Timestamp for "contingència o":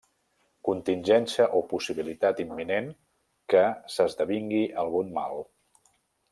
0.69-1.61